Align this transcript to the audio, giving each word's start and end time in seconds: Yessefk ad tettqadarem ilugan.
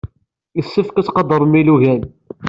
Yessefk 0.57 0.95
ad 0.97 1.05
tettqadarem 1.05 1.53
ilugan. 1.59 2.01